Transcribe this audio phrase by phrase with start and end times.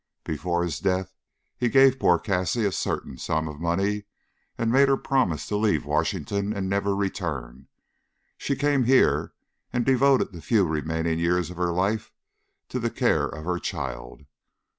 [0.23, 1.13] Before his death
[1.55, 4.05] he gave poor Cassie a certain sum of money,
[4.57, 7.67] and made her promise to leave Washington and never return.
[8.35, 9.33] She came here
[9.71, 12.11] and devoted the few remaining years of her life
[12.69, 14.25] to the care of her child.